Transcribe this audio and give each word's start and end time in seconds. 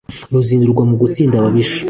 Ruzindurwa 0.31 0.81
no 0.85 0.95
gutsinda 1.01 1.35
ababisha, 1.37 1.77